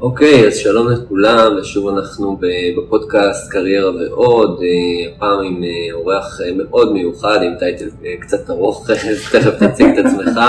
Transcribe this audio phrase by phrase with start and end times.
[0.00, 2.38] אוקיי, אז שלום לכולם, ושוב אנחנו
[2.76, 7.88] בפודקאסט קריירה ועוד, אה, הפעם עם אה, אורח אה, מאוד מיוחד, עם טייטל
[8.20, 8.86] קצת ארוך,
[9.32, 10.40] תכף תציג את עצמך,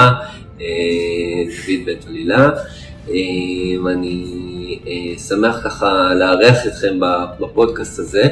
[0.58, 2.50] דוד בן טלילה.
[3.88, 7.00] אני שמח ככה לארח אתכם
[7.39, 8.23] בפודקאסט הזה,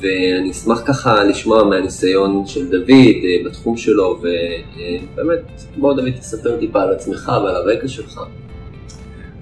[0.00, 2.90] ואני אשמח ככה לשמוע מהניסיון של דוד
[3.44, 8.20] בתחום שלו, ובאמת, בוא דוד תספר טיפה על עצמך ועל הרקע שלך.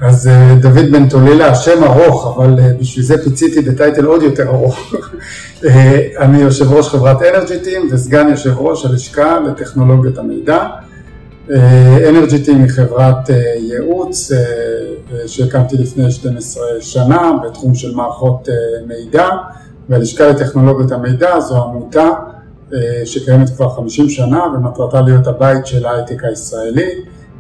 [0.01, 4.49] אז אה, דוד בן טולילה, השם ארוך, אבל אה, בשביל זה פיציתי בטייטל עוד יותר
[4.49, 4.95] ארוך.
[5.65, 10.67] אה, אני יושב ראש חברת אנרג'יטים וסגן יושב ראש הלשכה לטכנולוגיות המידע.
[12.09, 14.33] אנרג'יטים היא חברת ייעוץ
[15.27, 18.49] שהקמתי לפני 12 שנה בתחום של מערכות
[18.87, 19.29] מידע,
[19.89, 22.11] והלשכה לטכנולוגיות המידע זו עמותה
[23.05, 26.91] שקיימת כבר 50 שנה ומטרתה להיות הבית של ההייטק הישראלי.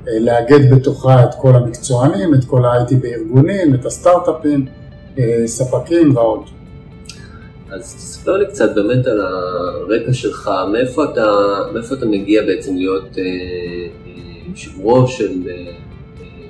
[0.08, 4.66] אה, לאגד בתוכה את כל המקצוענים, את כל ה-IT בארגונים, את הסטארט-אפים,
[5.18, 6.42] אה, ספקים ועוד.
[7.70, 11.25] אז תספר לי קצת באמת על הרקע שלך, מאיפה אתה,
[11.75, 13.25] מאיפה אתה מגיע בעצם להיות אה,
[14.50, 15.72] יושב אה, ראש של, אה,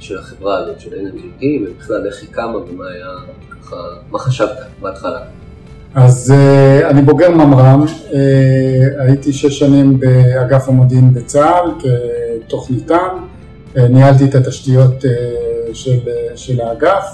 [0.00, 3.10] של החברה הזאת, של NNGT, ובכלל איך היא קמה ומה היה,
[3.50, 3.76] ככה,
[4.10, 5.20] מה חשבת בהתחלה?
[5.94, 11.70] אז אה, אני בוגר ממר"ם, אה, הייתי שש שנים באגף המודיעין בצה"ל
[12.46, 13.33] כתוכניתן, אה,
[13.76, 15.10] ניהלתי את התשתיות אה,
[15.72, 17.04] של, אה, של האגף,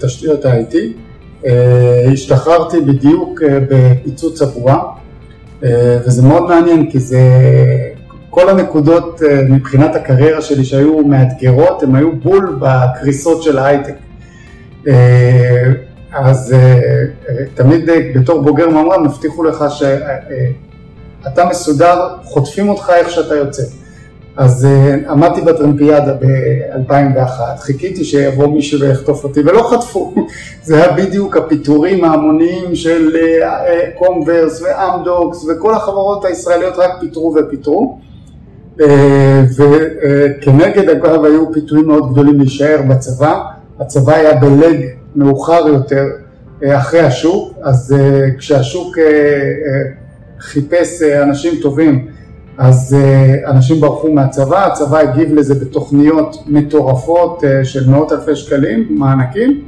[0.00, 0.76] תשתיות ה-IT.
[2.12, 4.82] השתחררתי בדיוק בפיצוץ הבועה,
[6.06, 7.20] וזה מאוד מעניין כי זה,
[8.30, 13.94] כל הנקודות מבחינת הקריירה שלי שהיו מאתגרות, הן היו בול בקריסות של ההייטק.
[16.12, 16.54] אז
[17.54, 23.62] תמיד בתור בוגר ממר"ם הבטיחו לך שאתה מסודר, חוטפים אותך איך שאתה יוצא.
[24.36, 30.14] אז uh, עמדתי בטרמפיאדה ב-2001, חיכיתי שיבוא מישהו ויחטוף אותי ולא חטפו,
[30.64, 33.16] זה היה בדיוק הפיטורים ההמוניים של
[33.98, 37.98] קומברס uh, ואמדוקס וכל החברות הישראליות רק פיטרו ופיטרו.
[38.78, 38.82] uh,
[39.56, 43.40] וכנגד אגב היו פיתויים מאוד גדולים להישאר בצבא,
[43.80, 44.84] הצבא היה בלג
[45.16, 46.04] מאוחר יותר
[46.66, 47.94] אחרי השוק, אז
[48.38, 48.98] כשהשוק
[50.38, 52.08] חיפש אנשים טובים
[52.58, 58.86] אז uh, אנשים ברחו מהצבא, הצבא הגיב לזה בתוכניות מטורפות uh, של מאות אלפי שקלים,
[58.90, 59.62] מענקים,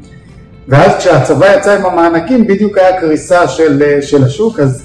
[0.68, 4.84] ואז כשהצבא יצא עם המענקים בדיוק היה קריסה של, uh, של השוק, אז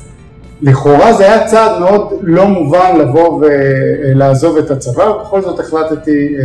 [0.62, 6.36] לכאורה זה היה צעד מאוד לא מובן לבוא ולעזוב את הצבא, ובכל זאת החלטתי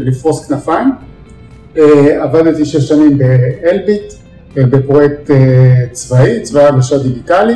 [0.00, 0.92] לפרוס כנפיים.
[2.20, 4.12] עבדתי שש שנים באלביט,
[4.54, 5.30] בפרויקט
[5.92, 7.54] צבאי, צבא יבשה דיגיטלי,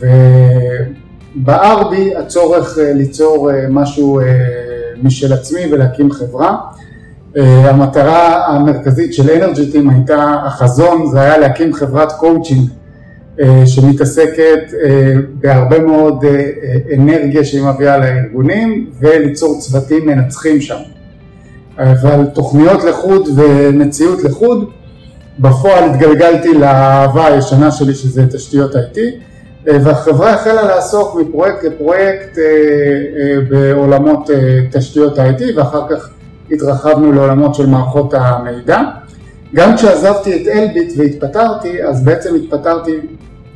[0.00, 0.06] ו...
[1.44, 4.24] בער בי הצורך אה, ליצור אה, משהו אה,
[5.02, 6.56] משל עצמי ולהקים חברה.
[7.36, 12.68] המטרה המרכזית של Energy Team הייתה, החזון זה היה להקים חברת קואוצ'ינג
[13.66, 14.72] שמתעסקת
[15.40, 16.24] בהרבה מאוד
[16.94, 20.78] אנרגיה שהיא מביאה לארגונים וליצור צוותים מנצחים שם.
[21.78, 24.70] אבל תוכניות לחוד ומציאות לחוד,
[25.38, 28.98] בפועל התגלגלתי לאהבה הישנה שלי שזה תשתיות IT
[29.74, 34.30] והחברה החלה לעסוק מפרויקט לפרויקט אה, אה, בעולמות
[34.72, 36.10] תשתיות ה-IT ואחר כך
[36.50, 38.80] התרחבנו לעולמות של מערכות המידע.
[39.54, 43.00] גם כשעזבתי את אלביט והתפטרתי, אז בעצם התפטרתי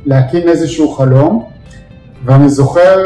[0.05, 1.45] להקים איזשהו חלום,
[2.25, 3.03] ואני זוכר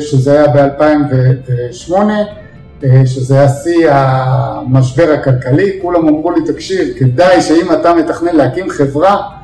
[0.00, 1.92] שזה היה ב-2008,
[3.04, 9.37] שזה היה שיא המשבר הכלכלי, כולם אמרו לי, תקשיב, כדאי שאם אתה מתכנן להקים חברה,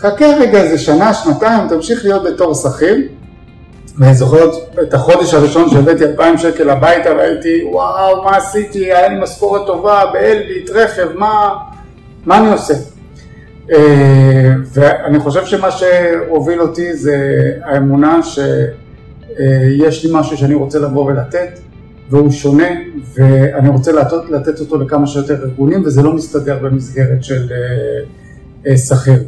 [0.00, 2.96] חכה רגע איזה שנה, שנתיים, תמשיך להיות בתור שכיר.
[3.98, 4.50] ואני זוכר
[4.82, 10.04] את החודש הראשון שהבאתי 2,000 שקל הביתה והייתי וואו מה עשיתי, היה לי משכורת טובה
[10.12, 11.54] באלביט, רכב, מה,
[12.26, 12.74] מה אני עושה?
[13.72, 17.16] אה, ואני חושב שמה שהוביל אותי זה
[17.64, 21.58] האמונה שיש לי משהו שאני רוצה לבוא ולתת
[22.10, 22.68] והוא שונה
[23.14, 27.56] ואני רוצה לתת, לתת אותו לכמה שיותר ארגונים וזה לא מסתדר במסגרת של אה,
[28.66, 29.22] אה, שכיר.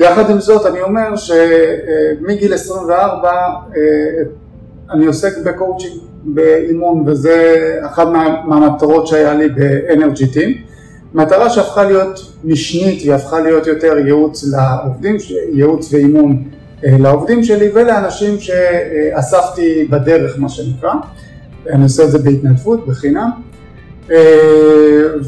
[0.00, 3.42] יחד עם זאת אני אומר שמגיל 24 אה,
[4.90, 5.92] אני עוסק בקואוצ'ינג,
[6.24, 8.06] באימון וזה אחת
[8.46, 10.54] מהמטרות שהיה לי ב Energy Team,
[11.14, 15.16] מטרה שהפכה להיות משנית והפכה להיות יותר ייעוץ לעובדים,
[15.52, 16.42] ייעוץ ואימון
[16.84, 20.92] אה, לעובדים שלי ולאנשים שאספתי בדרך מה שנקרא,
[21.70, 23.30] אני עושה את זה בהתנדבות, בחינם.
[23.30, 23.49] אה,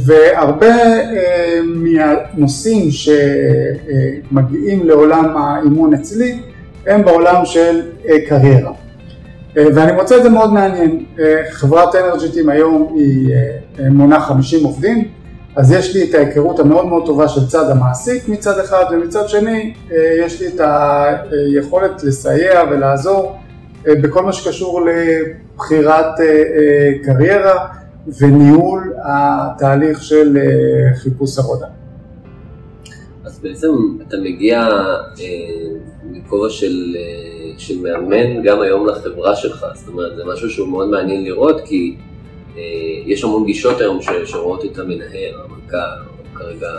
[0.06, 6.38] והרבה אה, מהנושאים שמגיעים לעולם האימון אצלי
[6.86, 8.72] הם בעולם של אה, קריירה.
[9.56, 11.04] ואני מוצא את זה מאוד מעניין.
[11.50, 13.34] חברת אנרג'יטים היום היא
[13.90, 15.08] מונה 50 עובדים,
[15.56, 19.74] אז יש לי את ההיכרות המאוד מאוד טובה של צד המעסיק מצד אחד, ומצד שני
[20.18, 20.60] יש לי את
[21.30, 23.38] היכולת לסייע ולעזור
[23.84, 26.20] בכל מה שקשור לבחירת
[27.04, 27.66] קריירה
[28.06, 30.38] וניהול התהליך של
[30.94, 31.66] חיפוש עבודה.
[33.24, 33.68] אז בעצם
[34.08, 34.68] אתה מגיע
[35.20, 35.26] אה,
[36.04, 40.88] מכובע של, אה, של מאמן גם היום לחברה שלך, זאת אומרת זה משהו שהוא מאוד
[40.88, 41.96] מעניין לראות כי
[42.56, 42.62] אה,
[43.06, 45.76] יש המון גישות היום שרואות את המנהל, המנכ"ל,
[46.34, 46.70] כרגע,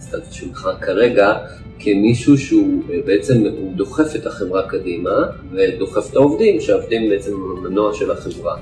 [0.00, 1.34] סטטוס שלך כרגע,
[1.78, 7.94] כמישהו שהוא אה, בעצם, הוא דוחף את החברה קדימה ודוחף את העובדים, שהעובדים בעצם המנוע
[7.94, 8.56] של החברה.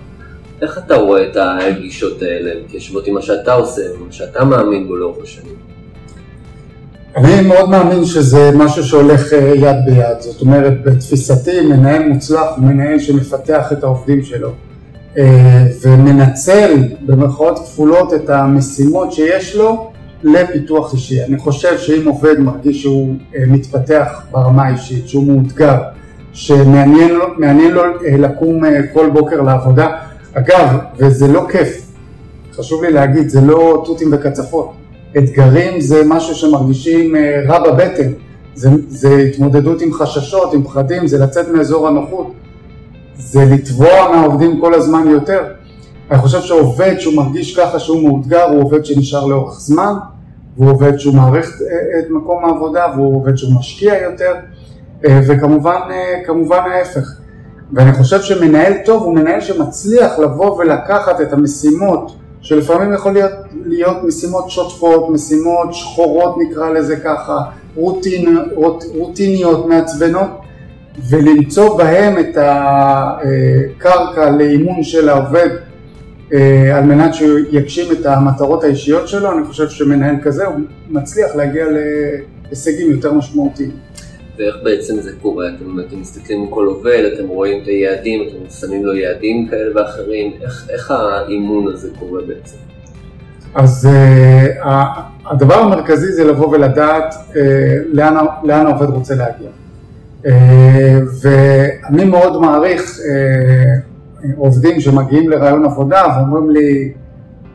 [0.62, 4.96] איך אתה רואה את הגישות האלה מתיישבות עם מה שאתה עושה, מה שאתה מאמין בו
[4.96, 5.54] לאורך השנים?
[7.16, 12.64] אני מאוד מאמין שזה משהו שהולך אה, יד ביד, זאת אומרת בתפיסתי מנהל מוצלח הוא
[12.64, 14.50] מנהל שמפתח את העובדים שלו
[15.18, 16.74] אה, ומנצל
[17.06, 19.90] במרכאות כפולות את המשימות שיש לו
[20.22, 21.24] לפיתוח אישי.
[21.24, 25.76] אני חושב שאם עובד מרגיש שהוא אה, מתפתח ברמה האישית, שהוא מאותגר,
[26.32, 27.26] שמעניין לו,
[27.70, 27.82] לו
[28.18, 28.62] לקום
[28.92, 29.88] כל בוקר לעבודה,
[30.34, 31.92] אגב, וזה לא כיף,
[32.52, 34.72] חשוב לי להגיד, זה לא תותים וקצפות.
[35.18, 38.12] אתגרים זה משהו שמרגישים אה, רע בבטן,
[38.54, 42.32] זה, זה התמודדות עם חששות, עם פחדים, זה לצאת מאזור הנוחות,
[43.16, 45.44] זה לתבוע מהעובדים כל הזמן יותר.
[46.10, 49.94] אני חושב שעובד שהוא מרגיש ככה שהוא מאותגר הוא עובד שנשאר לאורך זמן,
[50.56, 54.34] והוא עובד שהוא מעריך אה, את מקום העבודה והוא עובד שהוא משקיע יותר,
[55.06, 55.80] אה, וכמובן
[56.26, 57.21] כמובן ההפך.
[57.72, 63.30] ואני חושב שמנהל טוב הוא מנהל שמצליח לבוא ולקחת את המשימות שלפעמים יכול להיות,
[63.64, 67.38] להיות משימות שוטפות, משימות שחורות נקרא לזה ככה,
[67.76, 70.28] רוטין, רוט, רוטיניות, מעצבנות,
[71.08, 75.48] ולמצוא בהם את הקרקע לאימון של העובד
[76.32, 80.54] אה, על מנת שהוא יגשים את המטרות האישיות שלו, אני חושב שמנהל כזה הוא
[80.90, 81.64] מצליח להגיע
[82.50, 83.70] להישגים יותר משמעותיים.
[84.42, 85.48] ואיך בעצם זה קורה?
[85.48, 89.70] אתם, אתם מסתכלים על כל עובד, אתם רואים את היעדים, אתם שמים לו יעדים כאלה
[89.74, 92.56] ואחרים, איך, איך האימון הזה קורה בעצם?
[93.54, 94.66] אז uh,
[95.30, 97.36] הדבר המרכזי זה לבוא ולדעת uh,
[97.92, 99.48] לאן, לאן העובד רוצה להגיע.
[100.24, 100.28] Uh,
[101.22, 106.92] ואני מאוד מעריך uh, עובדים שמגיעים לרעיון עבודה ואומרים לי,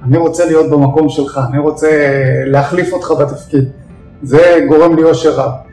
[0.04, 1.90] אני רוצה להיות במקום שלך, אני רוצה
[2.46, 3.70] להחליף אותך בתפקיד.
[4.24, 5.67] זה גורם לי אושר רב.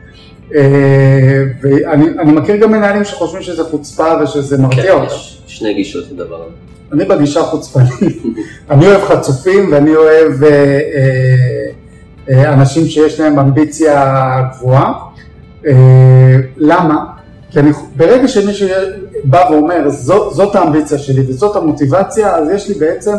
[0.53, 5.05] אה, ואני מכיר גם מנהלים שחושבים שזה חוצפה ושזה מרתיע כן, אותם.
[5.05, 6.53] יש שני גישות לדבר הזה.
[6.91, 8.23] אני בגישה חוצפנית.
[8.69, 10.79] אני אוהב חצופים ואני אוהב אה,
[12.29, 14.93] אה, אנשים שיש להם אמביציה גבוהה.
[16.57, 17.05] למה?
[17.51, 18.69] כי אני, ברגע שמישהו
[19.23, 19.89] בא ואומר
[20.31, 23.15] זאת האמביציה שלי וזאת המוטיבציה, אז יש לי בעצם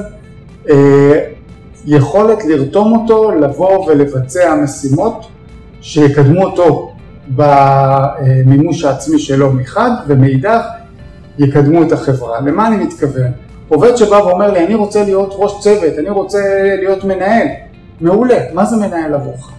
[1.86, 5.26] יכולת לרתום אותו לבוא ולבצע משימות
[5.80, 6.95] שיקדמו אותו
[7.28, 10.62] במימוש העצמי שלו מחד, ומאידך
[11.38, 12.40] יקדמו את החברה.
[12.40, 13.32] למה אני מתכוון?
[13.68, 16.38] עובד שבא ואומר לי, אני רוצה להיות ראש צוות, אני רוצה
[16.78, 17.46] להיות מנהל.
[18.00, 19.50] מעולה, מה זה מנהל עבורך?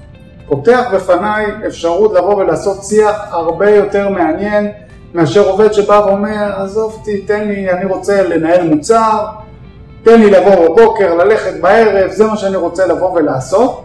[0.47, 4.71] פותח בפניי אפשרות לבוא ולעשות שיח הרבה יותר מעניין
[5.13, 9.25] מאשר עובד שבא ואומר, עזוב אותי, תן לי, אני רוצה לנהל מוצר,
[10.03, 13.83] תן לי לבוא בבוקר, ללכת בערב, זה מה שאני רוצה לבוא ולעשות.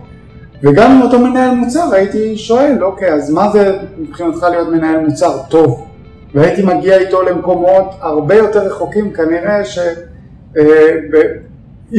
[0.62, 5.38] וגם עם אותו מנהל מוצר הייתי שואל, אוקיי, אז מה זה מבחינתך להיות מנהל מוצר
[5.48, 5.86] טוב?
[6.34, 10.58] והייתי מגיע איתו למקומות הרבה יותר רחוקים, כנראה שאם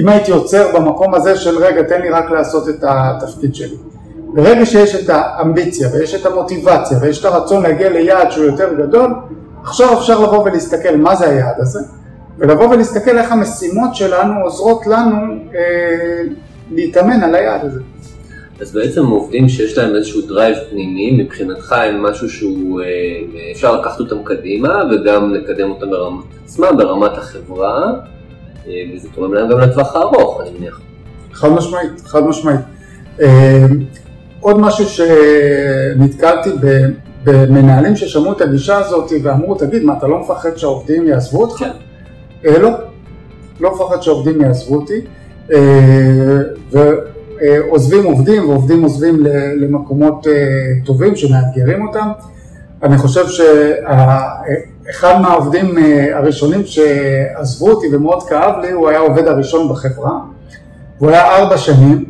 [0.08, 3.76] אה, הייתי עוצר במקום הזה של רגע, תן לי רק לעשות את התפקיד שלי.
[4.34, 9.14] ברגע שיש את האמביציה ויש את המוטיבציה ויש את הרצון להגיע ליעד שהוא יותר גדול,
[9.64, 11.80] עכשיו אפשר לבוא ולהסתכל מה זה היעד הזה,
[12.38, 15.18] ולבוא ולהסתכל איך המשימות שלנו עוזרות לנו
[15.56, 16.22] אה,
[16.72, 17.80] להתאמן על היעד הזה.
[18.62, 22.88] אז בעצם עובדים שיש להם איזשהו drive פנימי, מבחינתך הם משהו שהוא, אה,
[23.52, 27.94] אפשר לקחת אותם קדימה וגם לקדם אותם ברמת עצמם, ברמת החברה,
[28.68, 30.82] אה, וזה תורם להם גם לטווח הארוך, אני מניח.
[31.34, 32.60] חד משמעית, חד משמעית.
[33.22, 33.66] אה,
[34.40, 36.50] עוד משהו שנתקלתי
[37.24, 41.58] במנהלים ששמעו את הגישה הזאת ואמרו, תגיד, מה, אתה לא מפחד שהעובדים יעזבו אותך?
[42.44, 42.62] כן.
[42.62, 42.70] לא,
[43.60, 45.02] לא מפחד שהעובדים יעזבו אותי.
[45.52, 46.38] אה,
[47.70, 49.24] עוזבים עובדים ועובדים עוזבים
[49.56, 50.34] למקומות אה,
[50.86, 52.08] טובים שמאתגרים אותם.
[52.84, 59.70] אני חושב שאחד מהעובדים אה, הראשונים שעזבו אותי ומאוד כאב לי, הוא היה העובד הראשון
[59.70, 60.20] בחברה,
[61.00, 62.06] והוא היה ארבע שנים,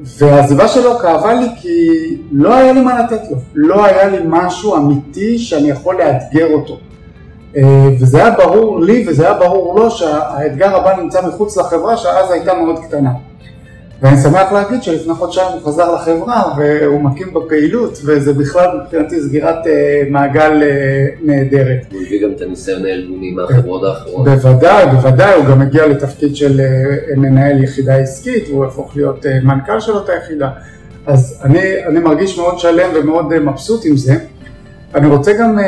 [0.00, 1.88] והעזיבה שלו כאבה לי כי
[2.32, 6.78] לא היה לי מה לתת לו, לא היה לי משהו אמיתי שאני יכול לאתגר אותו.
[8.00, 12.54] וזה היה ברור לי וזה היה ברור לו שהאתגר הבא נמצא מחוץ לחברה שאז הייתה
[12.54, 13.10] מאוד קטנה.
[14.02, 19.66] ואני שמח להגיד שלפני חודשיים הוא חזר לחברה והוא מקים בפעילות וזה בכלל מבחינתי סגירת
[19.66, 21.86] אה, מעגל אה, נהדרת.
[21.92, 24.24] הוא הביא גם את הניסיון הארגוני מהחברות האחרות.
[24.24, 29.80] בוודאי, בוודאי, הוא גם הגיע לתפקיד של אה, מנהל יחידה עסקית והוא הפוך להיות מנכ"ל
[29.80, 30.50] של אותה יחידה.
[31.06, 34.14] אז אני, אני מרגיש מאוד שלם ומאוד מבסוט עם זה.
[34.94, 35.58] אני רוצה גם,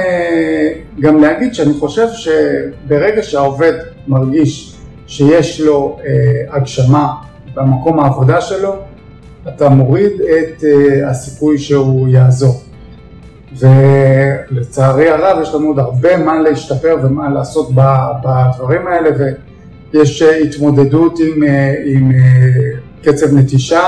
[1.01, 3.73] גם להגיד שאני חושב שברגע שהעובד
[4.09, 5.99] מרגיש שיש לו
[6.51, 7.13] הגשמה
[7.55, 8.77] במקום העבודה שלו,
[9.49, 12.61] אתה מוריד את uh, הסיכוי שהוא יעזור.
[13.59, 17.71] ולצערי הרב יש לנו עוד הרבה מה להשתפר ומה לעשות
[18.25, 19.11] בדברים האלה
[19.93, 21.47] ויש uh, התמודדות עם, uh,
[21.85, 22.13] עם
[23.03, 23.83] קצב נטישה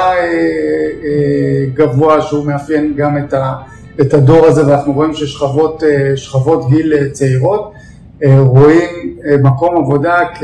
[1.75, 3.55] גבוה שהוא מאפיין גם את, ה,
[4.01, 7.73] את הדור הזה ואנחנו רואים ששכבות uh, גיל צעירות
[8.39, 10.43] רואים מקום עבודה כ...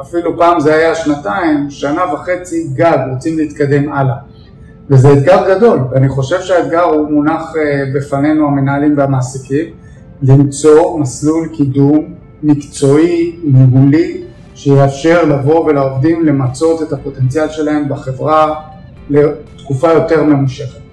[0.00, 4.16] אפילו פעם זה היה שנתיים, שנה וחצי גג, רוצים להתקדם הלאה.
[4.90, 9.66] וזה אתגר גדול, ואני חושב שהאתגר הוא מונח אה, בפנינו המנהלים והמעסיקים,
[10.22, 14.22] למצוא מסלול קידום מקצועי, ניהולי,
[14.54, 18.54] שיאפשר לבוא ולעובדים למצות את הפוטנציאל שלהם בחברה
[19.10, 20.83] לתקופה יותר ממושכת.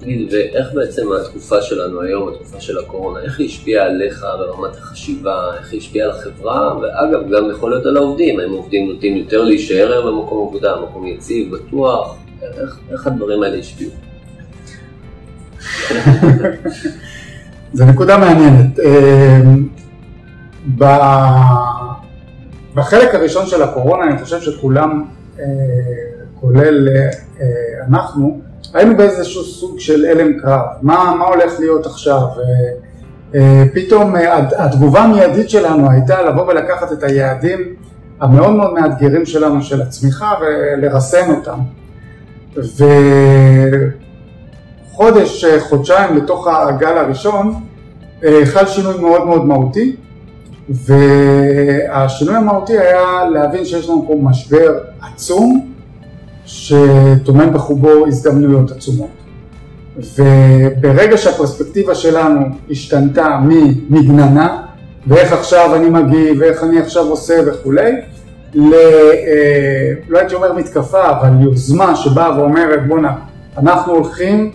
[0.00, 5.54] תגיד, ואיך בעצם התקופה שלנו היום, התקופה של הקורונה, איך היא השפיעה עליך ברמת החשיבה,
[5.58, 9.44] איך היא השפיעה על החברה, ואגב, גם יכול להיות על העובדים, האם העובדים נוטים יותר
[9.44, 13.90] להישאר במקום עבודה, מקום יציב, בטוח, איך, איך הדברים האלה השפיעו?
[17.72, 18.80] זו נקודה מעניינת.
[18.80, 19.68] אמ,
[22.74, 25.04] בחלק הראשון של הקורונה אני חושב שכולם,
[25.38, 25.44] אה,
[26.40, 27.10] כולל אה,
[27.88, 28.40] אנחנו,
[28.74, 32.22] היינו באיזשהו סוג של הלם קרב, מה, מה הולך להיות עכשיו?
[33.34, 37.58] אה, פתאום אה, התגובה המיידית שלנו הייתה לבוא ולקחת את היעדים
[38.20, 41.58] המאוד מאוד מאתגרים שלנו של הצמיחה ולרסן אותם.
[44.92, 47.54] וחודש, אה, חודשיים לתוך הגל הראשון
[48.44, 49.96] חל שינוי מאוד מאוד מהותי
[50.68, 55.72] והשינוי המהותי היה להבין שיש לנו פה משבר עצום
[56.50, 59.08] שטומן בחובו הזדמנויות עצומות.
[59.96, 62.40] וברגע שהפרספקטיבה שלנו
[62.70, 64.62] השתנתה ממגננה,
[65.06, 67.92] ואיך עכשיו אני מגיב, ואיך אני עכשיו עושה וכולי,
[68.54, 68.74] ל...
[68.74, 73.12] אה, לא הייתי אומר מתקפה, אבל יוזמה שבאה ואומרת בואנה,
[73.58, 74.50] אנחנו הולכים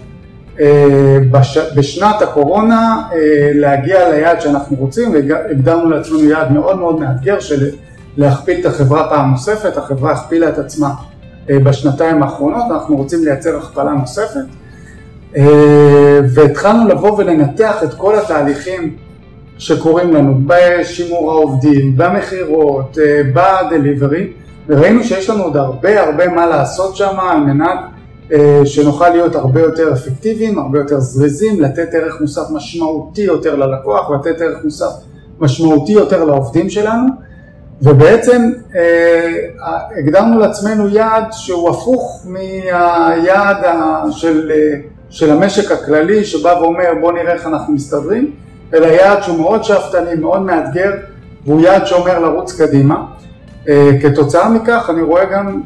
[0.59, 1.57] אה, בש...
[1.75, 7.69] בשנת הקורונה אה, להגיע ליעד שאנחנו רוצים, והגדרנו לעצמנו יעד מאוד מאוד מאתגר של
[8.17, 10.89] להכפיל את החברה פעם נוספת, החברה הכפילה את עצמה
[11.49, 14.45] בשנתיים האחרונות, אנחנו רוצים לייצר הכפלה נוספת.
[15.37, 18.95] אה, והתחלנו לבוא ולנתח את כל התהליכים
[19.57, 24.33] שקורים לנו בשימור העובדים, במכירות, אה, בדליברי.
[24.67, 27.79] וראינו שיש לנו עוד הרבה הרבה מה לעשות שם על מנת
[28.65, 34.41] שנוכל להיות הרבה יותר אפקטיביים, הרבה יותר זריזים, לתת ערך מוסף משמעותי יותר ללקוח, לתת
[34.41, 34.91] ערך מוסף
[35.39, 37.07] משמעותי יותר לעובדים שלנו
[37.81, 39.37] ובעצם אה,
[39.97, 43.57] הגדרנו לעצמנו יעד שהוא הפוך מהיעד
[44.11, 44.79] של, אה,
[45.09, 48.31] של המשק הכללי שבא ואומר בוא נראה איך אנחנו מסתדרים,
[48.73, 50.91] אלא יעד שהוא מאוד שאפתני, מאוד מאתגר
[51.45, 53.05] והוא יעד שאומר לרוץ קדימה.
[53.69, 55.61] אה, כתוצאה מכך אני רואה גם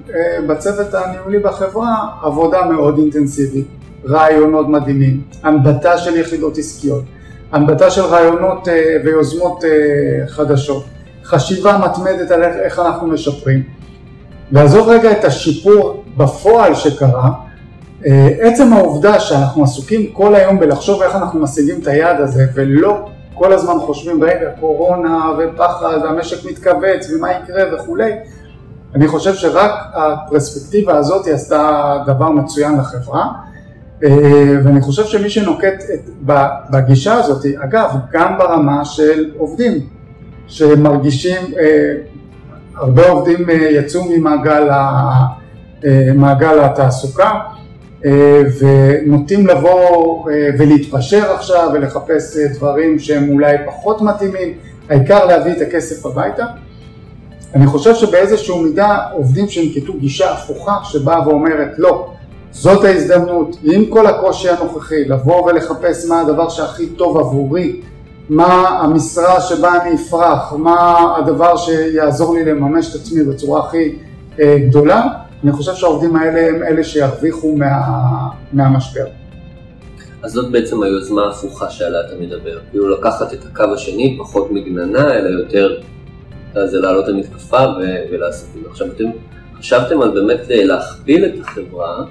[0.48, 3.68] בצוות הניהולי בחברה עבודה מאוד אינטנסיבית,
[4.08, 7.04] רעיונות מדהימים, הנבטה של יחידות עסקיות,
[7.52, 8.68] הנבטה של רעיונות
[9.04, 9.64] ויוזמות
[10.28, 10.84] חדשות.
[11.30, 13.64] חשיבה מתמדת על איך אנחנו משפרים.
[14.52, 17.32] ועזוב רגע את השיפור בפועל שקרה,
[18.06, 23.06] אה, עצם העובדה שאנחנו עסוקים כל היום בלחשוב איך אנחנו משיגים את היעד הזה ולא
[23.34, 28.12] כל הזמן חושבים רגע קורונה ופחד והמשק מתכווץ ומה יקרה וכולי,
[28.96, 33.28] אני חושב שרק הפרספקטיבה הזאת עשתה דבר מצוין לחברה
[34.04, 34.10] אה,
[34.64, 35.84] ואני חושב שמי שנוקט
[36.70, 39.74] בגישה הזאת, אגב גם ברמה של עובדים,
[40.50, 41.94] שמרגישים, אה,
[42.76, 47.32] הרבה עובדים אה, יצאו ממעגל אה, מעגל התעסוקה
[48.60, 50.26] ונוטים לבוא
[50.60, 54.54] ולהתפשר עכשיו ולחפש דברים שהם אולי פחות מתאימים,
[54.90, 56.46] העיקר להביא את הכסף הביתה.
[57.56, 62.12] אני חושב שבאיזשהו מידה עובדים שינקטו גישה הפוכה שבאה ואומרת לא,
[62.52, 67.82] זאת ההזדמנות, עם כל הקושי הנוכחי, לבוא ולחפש מה הדבר שהכי טוב עבורי
[68.30, 73.96] מה המשרה שבה אני אפרח, מה הדבר שיעזור לי לממש את עצמי בצורה הכי
[74.40, 75.08] אה, גדולה,
[75.44, 77.68] אני חושב שהעובדים האלה הם אלה שירוויחו מה,
[78.54, 79.06] מהמשבר.
[80.24, 85.14] אז זאת בעצם היוזמה ההפוכה שעליה אתה מדבר, כאילו לקחת את הקו השני, פחות מגננה,
[85.14, 85.82] אלא יותר,
[86.66, 88.70] זה לעלות למתקפה ו- ולעשות את זה.
[88.70, 89.04] עכשיו אתם
[89.58, 92.04] חשבתם על באמת להכפיל את החברה,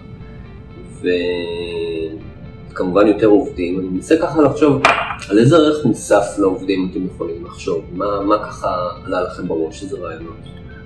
[2.78, 4.82] וכמובן יותר עובדים, אני מנסה ככה לחשוב
[5.30, 8.68] על איזה ערך מוסף לעובדים אתם יכולים לחשוב, מה, מה ככה
[9.06, 10.36] עלה לכם בראש, איזה רעיונות?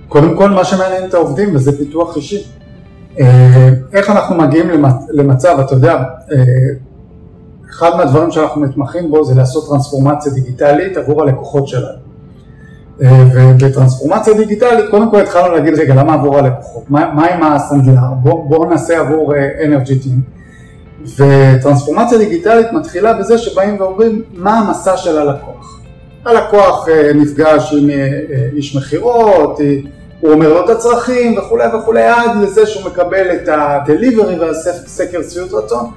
[0.07, 2.43] קודם כל מה שמעניין את העובדים וזה פיתוח אישי.
[3.19, 4.67] אה, איך אנחנו מגיעים
[5.13, 6.37] למצב, אתה יודע, אה,
[7.69, 12.03] אחד מהדברים שאנחנו מתמחים בו זה לעשות טרנספורמציה דיגיטלית עבור הלקוחות שלנו.
[13.01, 16.83] אה, ובטרנספורמציה דיגיטלית, קודם כל התחלנו להגיד, רגע, למה עבור הלקוחות?
[16.89, 18.13] מה, מה עם הסנדלר?
[18.21, 19.33] בואו בוא נעשה עבור
[19.65, 20.42] אנרג'י טים.
[21.17, 25.81] וטרנספורמציה דיגיטלית מתחילה בזה שבאים ואומרים, מה המסע של הלקוח?
[26.25, 27.89] הלקוח נפגש עם
[28.55, 29.59] איש מכירות,
[30.19, 35.53] הוא אומר לו את הצרכים וכולי וכולי, עד לזה שהוא מקבל את ה-delivery והסקר שביעות
[35.53, 35.91] רצון.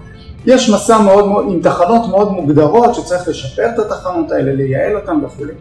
[0.46, 5.18] יש מסע מאוד מאוד, עם תחנות מאוד מוגדרות שצריך לשפר את התחנות האלה, לייעל אותן
[5.25, 5.52] וכולי.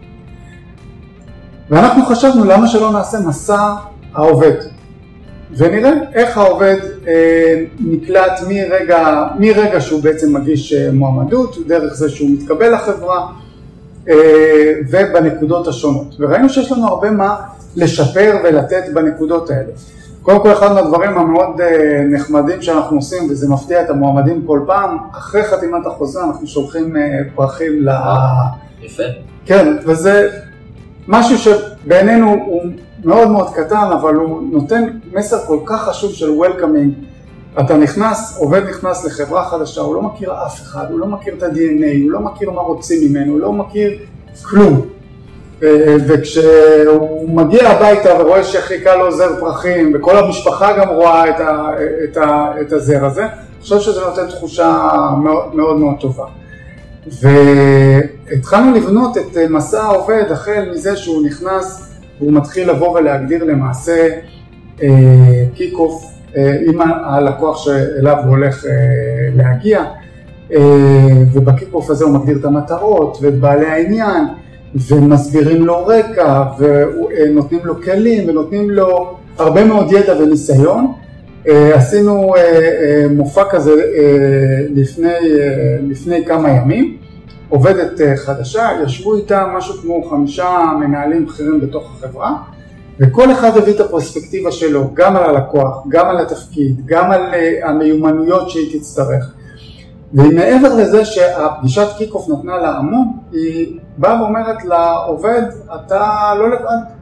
[1.70, 3.74] ואנחנו חשבנו למה שלא נעשה מסע
[4.14, 4.54] העובד,
[5.58, 12.30] ונראה איך העובד אה, נקלט מרגע, מרגע שהוא בעצם מגיש אה, מועמדות, דרך זה שהוא
[12.30, 13.28] מתקבל לחברה,
[14.10, 16.16] אה, ובנקודות השונות.
[16.20, 17.36] וראינו שיש לנו הרבה מה
[17.76, 19.72] לשפר ולתת בנקודות האלה.
[20.22, 24.98] קודם כל אחד מהדברים המאוד אה, נחמדים שאנחנו עושים, וזה מפתיע את המועמדים כל פעם,
[25.12, 27.02] אחרי חתימת החוזה אנחנו שולחים אה,
[27.36, 27.90] פרחים ל...
[28.82, 29.04] יפה.
[29.46, 30.30] כן, וזה
[31.08, 32.64] משהו שבעינינו הוא
[33.06, 34.84] מאוד מאוד קטן, אבל הוא נותן
[35.14, 36.94] מסר כל כך חשוב של וולקאמינג.
[37.60, 41.44] אתה נכנס, עובד נכנס לחברה חדשה, הוא לא מכיר אף אחד, הוא לא מכיר את
[41.44, 43.98] ה-DNA, הוא לא מכיר מה רוצים ממנו, הוא לא מכיר
[44.44, 44.82] כלום.
[46.08, 51.70] וכשהוא מגיע הביתה ורואה שחיכה לו זר פרחים, וכל המשפחה גם רואה את, ה,
[52.04, 54.80] את, ה, את הזר הזה, אני חושב שזה נותן תחושה
[55.24, 56.26] מאוד מאוד, מאוד טובה.
[57.22, 61.85] והתחלנו לבנות את מסע העובד החל מזה שהוא נכנס
[62.20, 64.08] והוא מתחיל לבוא ולהגדיר למעשה
[64.84, 64.90] אה,
[65.74, 66.06] kick off
[66.38, 68.66] אה, עם הלקוח שאליו הוא הולך
[69.36, 69.84] להגיע,
[71.34, 74.26] וב kick off הזה הוא מגדיר את המטרות ואת בעלי העניין.
[74.76, 80.94] ומסבירים לו רקע ונותנים לו כלים ונותנים לו הרבה מאוד ידע וניסיון.
[81.48, 83.72] אה, עשינו אה, אה, מופע כזה
[84.76, 85.10] לפני,
[85.90, 86.98] לפני כמה ימים,
[87.50, 92.36] עובדת חדשה, ישבו איתה משהו כמו חמישה מנהלים בכירים בתוך החברה
[93.00, 97.22] וכל אחד הביא את הפרספקטיבה שלו, גם על הלקוח, גם על התפקיד, גם על
[97.64, 99.34] המיומנויות שהיא תצטרך.
[100.14, 105.42] ומעבר לזה שהפגישת kick-off נתנה לה המון, היא באה ואומרת לעובד,
[105.76, 106.96] אתה לא לבד,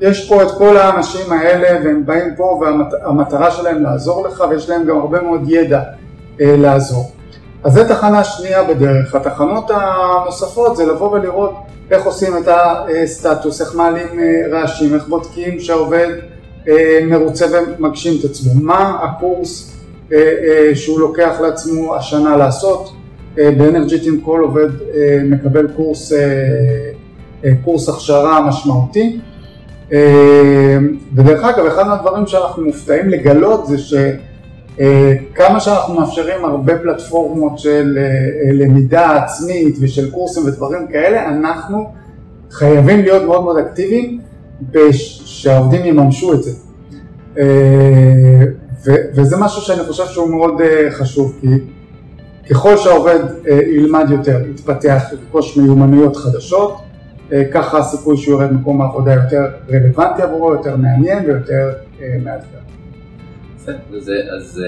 [0.00, 4.84] יש פה את כל האנשים האלה והם באים פה והמטרה שלהם לעזור לך ויש להם
[4.84, 5.82] גם הרבה מאוד ידע
[6.40, 7.10] אה, לעזור.
[7.66, 9.14] אז זו תחנה שנייה בדרך.
[9.14, 11.54] התחנות הנוספות זה לבוא ולראות
[11.90, 16.08] איך עושים את הסטטוס, איך מעלים אה, רעשים, איך בודקים שהעובד
[16.68, 17.46] אה, מרוצה
[17.78, 19.76] ומגשים את עצמו, מה הקורס
[20.12, 20.18] אה,
[20.74, 22.92] שהוא לוקח לעצמו השנה לעשות.
[23.36, 24.68] באנרג'יטים כל עובד
[25.24, 26.12] מקבל קורס,
[27.64, 29.20] קורס הכשרה משמעותי.
[31.14, 33.78] ודרך אגב, אחד מהדברים שאנחנו מופתעים לגלות זה
[34.76, 37.98] שכמה שאנחנו מאפשרים הרבה פלטפורמות של
[38.52, 41.90] למידה עצמית ושל קורסים ודברים כאלה, אנחנו
[42.50, 44.20] חייבים להיות מאוד מאוד אקטיביים
[45.00, 46.50] שהעובדים יממשו את זה.
[49.14, 50.54] וזה משהו שאני חושב שהוא מאוד
[50.90, 51.46] חשוב, כי
[52.50, 53.18] ככל שהעובד
[53.76, 56.76] ילמד יותר, יתפתח, ירכוש מיומנויות חדשות,
[57.52, 61.72] ככה הסיכוי שהוא יורד ממקום העבודה יותר רלוונטי עבורו, יותר מעניין ויותר
[62.24, 62.58] מאתגר.
[63.90, 64.62] וזה, אז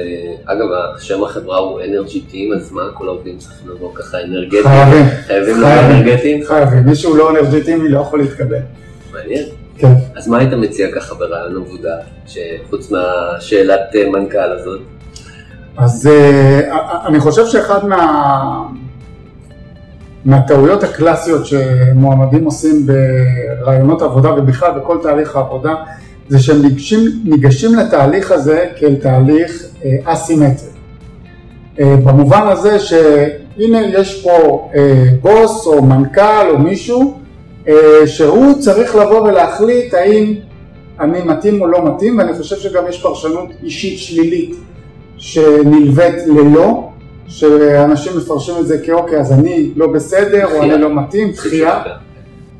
[0.44, 0.66] אגב,
[0.98, 4.62] שם החברה הוא אנרג'י טים, אז מה כל העובדים צריכים לבוא ככה אנרגטיים?
[4.62, 5.04] חייבים.
[5.26, 6.44] חייבים לבוא אנרגטיים?
[6.44, 8.61] חייבים, מי שהוא לא אנרג'י טים לא יכול להתקבל.
[9.12, 9.44] מעניין.
[9.78, 9.92] כן.
[10.16, 14.80] אז מה היית מציע ככה ברעיון עבודה, שחוץ מהשאלת אה, מנכ"ל הזאת?
[15.76, 16.61] אז אה,
[17.06, 18.62] אני חושב שאחד מה...
[20.24, 25.74] מהטעויות הקלאסיות שמועמדים עושים ברעיונות עבודה ובכלל בכל תהליך העבודה
[26.29, 30.69] זה שהם ניגשים, ניגשים לתהליך הזה כאל תהליך אה, אסימטרי.
[31.79, 34.69] במובן הזה שהנה יש פה
[35.23, 37.19] בוס או מנכ"ל או מישהו
[37.69, 40.35] אה, שהוא צריך לבוא ולהחליט האם
[41.01, 44.57] אני מתאים או לא מתאים, ואני חושב שגם יש פרשנות אישית שלילית
[45.17, 46.88] שנלווית ללא,
[47.29, 51.83] שאנשים מפרשים את זה כאוקיי, אז אני לא בסדר, או אני לא מתאים, דחייה.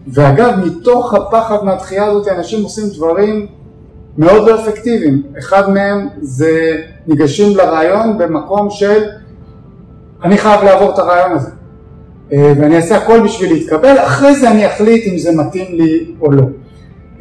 [0.09, 3.47] ואגב, מתוך הפחד מהדחייה הזאת, אנשים עושים דברים
[4.19, 5.23] מאוד לא אפקטיביים.
[5.39, 6.77] אחד מהם זה
[7.07, 9.03] ניגשים לרעיון במקום של
[10.25, 11.51] אני חייב לעבור את הרעיון הזה.
[12.33, 16.33] אה, ואני אעשה הכל בשביל להתקבל, אחרי זה אני אחליט אם זה מתאים לי או
[16.33, 16.43] לא.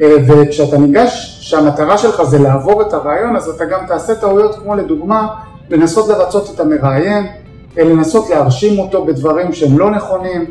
[0.02, 4.74] אה, וכשאתה ניגש, שהמטרה שלך זה לעבור את הרעיון, אז אתה גם תעשה טעויות כמו
[4.74, 5.28] לדוגמה,
[5.70, 7.26] לנסות לרצות את המראיין,
[7.78, 10.44] אה, לנסות להרשים אותו בדברים שהם לא נכונים,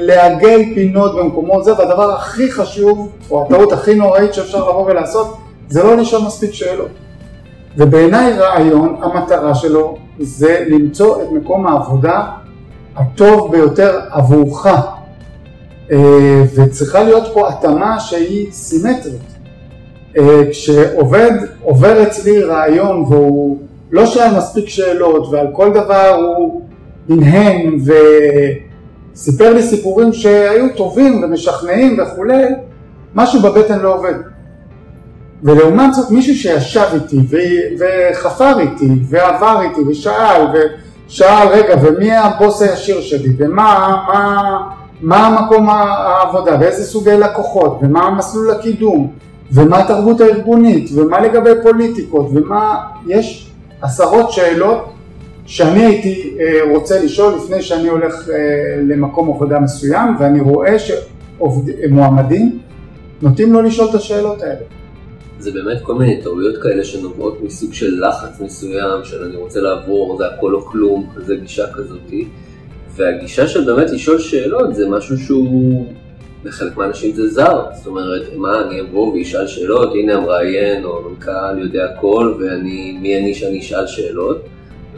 [0.00, 5.36] לעגל פינות במקומות זה, והדבר הכי חשוב, או הטעות הכי נוראית שאפשר לבוא ולעשות,
[5.68, 6.90] זה לא לשאול מספיק שאלות.
[7.76, 12.22] ובעיניי רעיון, המטרה שלו זה למצוא את מקום העבודה
[12.96, 14.66] הטוב ביותר עבורך.
[15.92, 19.38] אה, וצריכה להיות פה התאמה שהיא סימטרית.
[20.18, 21.30] אה, כשעובד
[21.62, 23.58] עובר אצלי רעיון והוא
[23.90, 26.62] לא שאל מספיק שאלות ועל כל דבר הוא
[27.08, 27.78] הנהן
[29.14, 32.44] וסיפר לי סיפורים שהיו טובים ומשכנעים וכולי,
[33.14, 34.14] משהו בבטן לא עובד.
[35.42, 37.16] ולעומת זאת מישהו שישב איתי
[37.78, 40.42] וחפר איתי ועבר איתי ושאל
[41.06, 43.28] ושאל רגע ומי הבוס הישיר שלי?
[43.38, 44.42] ומה מה,
[45.00, 46.56] מה המקום העבודה?
[46.60, 47.78] ואיזה סוגי לקוחות?
[47.82, 49.12] ומה המסלול הקידום?
[49.52, 50.90] ומה התרבות הארגונית?
[50.94, 52.28] ומה לגבי פוליטיקות?
[52.34, 53.50] ומה יש
[53.82, 54.92] עשרות שאלות
[55.48, 58.34] שאני הייתי אה, רוצה לשאול לפני שאני הולך אה,
[58.88, 62.58] למקום עבודה מסוים ואני רואה שמועמדים
[63.22, 64.64] נוטים לא לשאול את השאלות האלה
[65.38, 70.16] זה באמת כל מיני טעויות כאלה שנובעות מסוג של לחץ מסוים, של אני רוצה לעבור,
[70.18, 72.28] זה הכל או כלום, כזה גישה כזאתי.
[72.96, 75.86] והגישה של באמת לשאול שאלות זה משהו שהוא,
[76.44, 77.64] לחלק מהאנשים זה זר.
[77.76, 83.18] זאת אומרת, מה, אני אבוא ואשאל שאלות, הנה המראיין או המנכ"ל יודע הכל, ואני, מי
[83.18, 84.44] אני שאני אשאל שאלות.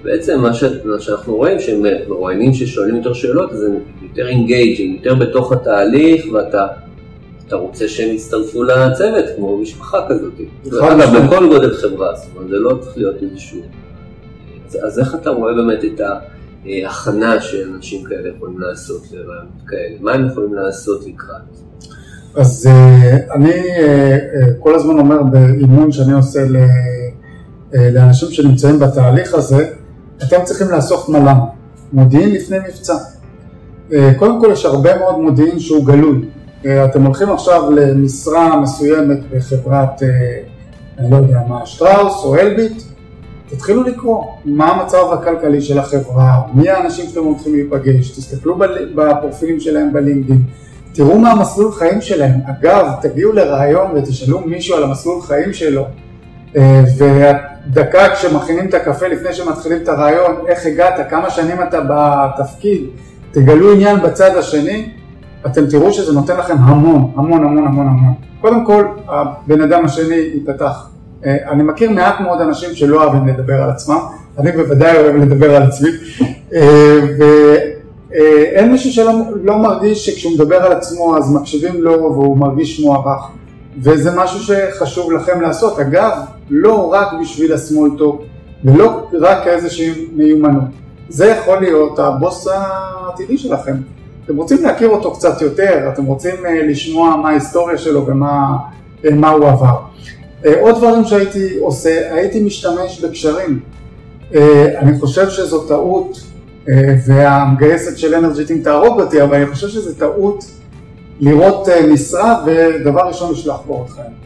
[0.02, 4.94] ובעצם מה, ש, מה שאנחנו רואים, שהם מרואיינים ששואלים יותר שאלות, אז הם יותר אינגייג'ים,
[4.94, 6.66] יותר בתוך התהליך, ואתה
[7.50, 10.32] אתה רוצה שהם יצטרפו לצוות, כמו משפחה כזאת.
[10.68, 13.60] אגב, בכל גודל חברה, זאת אומרת, זה לא צריך להיות איזשהו...
[14.82, 16.00] אז איך אתה רואה באמת את
[16.64, 19.96] ההכנה שאנשים כאלה יכולים לעשות לרעיונות כאלה?
[20.00, 21.42] מה הם יכולים לעשות לקראת?
[22.36, 26.40] אז אה, אני אה, אה, כל הזמן אומר באימון שאני עושה
[27.72, 29.70] לאנשים שנמצאים בתהליך הזה,
[30.22, 31.38] אתם צריכים לאסוף מל"מ,
[31.92, 32.94] מודיעין לפני מבצע.
[34.18, 36.28] קודם כל יש הרבה מאוד מודיעין שהוא גלוי,
[36.66, 40.08] אה, אתם הולכים עכשיו למשרה מסוימת בחברת, אה,
[40.98, 42.82] אני לא יודע מה, שטראוס או אלביט,
[43.48, 48.58] תתחילו לקרוא מה המצב הכלכלי של החברה, מי האנשים שאתם הולכים להיפגש, תסתכלו
[48.94, 50.42] בפרופילים שלהם בלינקדאין,
[50.92, 52.40] תראו מה המסלול חיים שלהם.
[52.46, 55.84] אגב, תגיעו לראיון ותשאלו מישהו על המסלול חיים שלו,
[56.56, 62.80] אה, ודקה כשמכינים את הקפה לפני שמתחילים את הראיון, איך הגעת, כמה שנים אתה בתפקיד,
[63.30, 64.88] תגלו עניין בצד השני,
[65.46, 68.14] אתם תראו שזה נותן לכם המון, המון, המון, המון, המון.
[68.40, 70.88] קודם כל, הבן אדם השני ייפתח.
[71.24, 73.98] אה, אני מכיר מעט מאוד אנשים שלא אוהבים לדבר על עצמם,
[74.38, 75.88] אני בוודאי אוהב לדבר על עצמי,
[76.54, 76.98] אה,
[78.10, 83.28] ואין מישהו שלא לא מרגיש שכשהוא מדבר על עצמו אז מקשיבים לו והוא מרגיש מוערך,
[83.78, 85.78] וזה משהו שחשוב לכם לעשות.
[85.78, 86.12] אגב,
[86.50, 88.22] לא רק בשביל השמאל טוב,
[88.64, 90.64] ולא רק איזושהי מיומנות.
[91.08, 93.76] זה יכול להיות הבוס העתידי שלכם.
[94.24, 98.56] אתם רוצים להכיר אותו קצת יותר, אתם רוצים אה, לשמוע מה ההיסטוריה שלו ומה
[99.04, 99.76] אה, הוא עבר.
[100.46, 103.60] אה, עוד דברים שהייתי עושה, הייתי משתמש בקשרים.
[104.78, 106.20] אני חושב שזו טעות,
[107.06, 110.44] והמגייסת של אנרג'יטים תהרוג אותי, אבל אני חושב שזו טעות
[111.20, 114.20] לראות משרה ודבר ראשון לשלוח בורות חיים.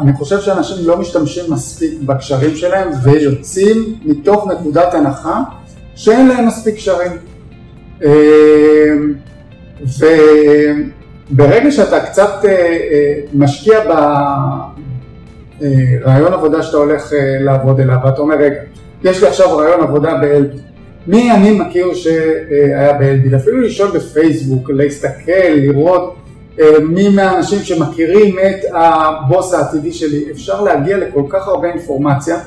[0.00, 5.42] אני חושב שאנשים לא משתמשים מספיק בקשרים שלהם ויוצאים מתוך נקודת הנחה
[5.94, 7.12] שאין להם מספיק קשרים.
[8.02, 9.14] אמ,
[11.30, 13.78] וברגע שאתה קצת אה, אה, משקיע
[15.60, 18.60] ברעיון אה, עבודה שאתה הולך לעבוד אליו, ואתה אומר, רגע,
[19.04, 20.62] יש לי עכשיו רעיון עבודה באלביט,
[21.06, 23.34] מי אני מכיר שהיה באלביט?
[23.34, 26.14] אפילו לשאול בפייסבוק, להסתכל, לראות
[26.82, 32.38] מי מהאנשים שמכירים את הבוס העתידי שלי, אפשר להגיע לכל כך הרבה אינפורמציה.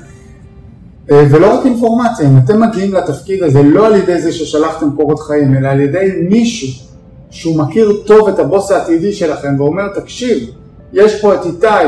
[1.11, 5.19] אה, ולא רק אינפורמציה, אם אתם מגיעים לתפקיד הזה לא על ידי זה ששלחתם קורות
[5.19, 6.85] חיים, אלא על ידי מישהו
[7.29, 10.49] שהוא מכיר טוב את הבוס העתידי שלכם ואומר, תקשיב,
[10.93, 11.87] יש פה את איתי,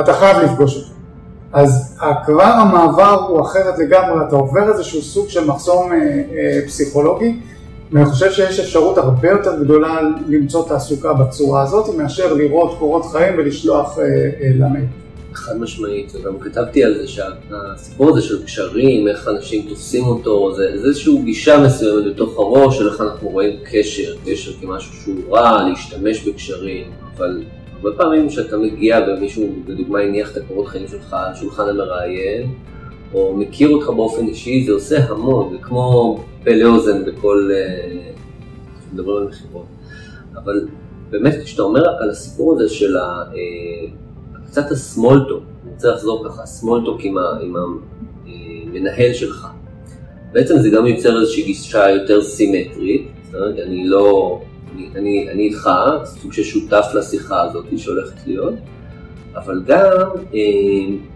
[0.00, 0.93] אתה חייב לפגוש אותו.
[1.54, 7.34] אז כבר המעבר הוא אחרת לגמרי, אתה עובר איזשהו סוג של מחסום אה, אה, פסיכולוגי,
[7.92, 13.34] ואני חושב שיש אפשרות הרבה יותר גדולה למצוא תעסוקה בצורה הזאת, מאשר לראות קורות חיים
[13.38, 14.84] ולשלוח אה, אה, למייל.
[15.34, 20.62] חד משמעית, וגם כתבתי על זה שהסיפור הזה של קשרים, איך אנשים תופסים אותו, זה,
[20.80, 25.68] זה איזושהי גישה מסוימת בתוך הראש של איך אנחנו רואים קשר, קשר כמשהו שהוא רע,
[25.68, 26.84] להשתמש בקשרים,
[27.16, 27.42] אבל
[27.76, 32.54] הרבה פעמים כשאתה מגיע ומישהו, לדוגמה, הניח את הקורות חיים שלך על שולחן המראיין,
[33.14, 37.50] או מכיר אותך באופן אישי, זה עושה המון, זה כמו פה לאוזן בכל...
[37.54, 38.10] אה,
[38.94, 39.66] מדברים על מכירות.
[40.34, 40.68] אבל
[41.10, 43.02] באמת, כשאתה אומר על הסיפור הזה של אה,
[44.46, 47.54] קצת הסמולטוק, אני רוצה לחזור ככה, הסמולטוק עם, עם
[48.26, 49.46] המנהל שלך,
[50.32, 54.40] בעצם זה גם יוצר איזושהי גישה יותר סימטרית, זאת אומרת, אני לא,
[54.74, 55.70] אני, אני, אני איתך,
[56.04, 58.54] סוג של שותף לשיחה הזאת שהולכת להיות,
[59.36, 60.40] אבל גם אה,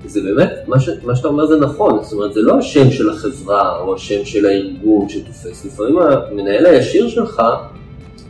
[0.07, 3.11] זה באמת, מה, ש, מה שאתה אומר זה נכון, זאת אומרת זה לא השם של
[3.11, 7.43] החברה או השם של הארגון שתופס, לפעמים המנהל הישיר שלך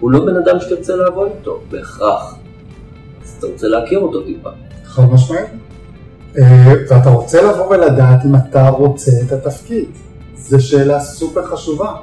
[0.01, 2.35] הוא לא בן אדם שתרצה לעבוד איתו בהכרח,
[3.23, 4.51] אז אתה רוצה להכיר אותו טיפה.
[4.85, 5.49] חד משמעית.
[6.39, 9.89] אה, ואתה רוצה לבוא ולדעת אם אתה רוצה את התפקיד.
[10.37, 11.95] זו שאלה סופר חשובה,